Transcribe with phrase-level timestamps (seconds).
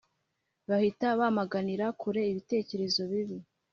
[0.69, 3.37] bahita bamaganira kure ibitekerezo bibi